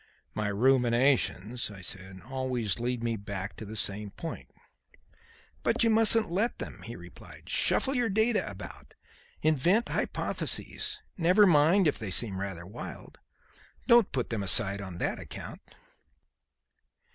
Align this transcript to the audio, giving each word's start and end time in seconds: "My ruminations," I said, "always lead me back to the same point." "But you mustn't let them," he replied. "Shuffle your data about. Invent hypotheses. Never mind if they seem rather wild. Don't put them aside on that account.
"My 0.33 0.47
ruminations," 0.47 1.69
I 1.69 1.81
said, 1.81 2.21
"always 2.21 2.79
lead 2.79 3.03
me 3.03 3.17
back 3.17 3.55
to 3.57 3.65
the 3.65 3.75
same 3.75 4.09
point." 4.09 4.49
"But 5.61 5.83
you 5.83 5.91
mustn't 5.91 6.31
let 6.31 6.57
them," 6.57 6.81
he 6.81 6.95
replied. 6.95 7.49
"Shuffle 7.49 7.93
your 7.93 8.09
data 8.09 8.49
about. 8.49 8.95
Invent 9.43 9.89
hypotheses. 9.89 10.99
Never 11.17 11.45
mind 11.45 11.85
if 11.85 11.99
they 11.99 12.09
seem 12.09 12.39
rather 12.41 12.65
wild. 12.65 13.19
Don't 13.85 14.11
put 14.11 14.31
them 14.31 14.41
aside 14.41 14.81
on 14.81 14.97
that 14.97 15.19
account. 15.19 15.61